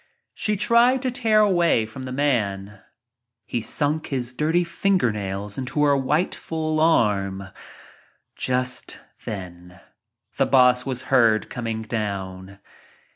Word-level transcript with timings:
She 0.33 0.57
tried 0.57 1.03
to 1.03 1.11
tear 1.11 1.41
away 1.41 1.85
from 1.85 2.01
the 2.05 2.11
man. 2.11 2.81
He 3.45 3.61
sunk 3.61 4.07
his 4.07 4.33
dirty 4.33 4.63
fingernails 4.63 5.59
into 5.59 5.83
her 5.83 5.95
white 5.95 6.33
full 6.33 6.79
arm. 6.79 7.43
Just 8.35 8.97
then 9.25 9.79
the 10.37 10.47
"boss" 10.47 10.87
was 10.87 11.03
heard 11.13 11.51
coming 11.51 11.83
down. 11.83 12.59